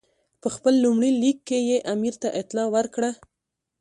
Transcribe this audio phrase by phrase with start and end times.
[0.41, 3.11] په خپل لومړي لیک کې یې امیر ته اطلاع ورکړه.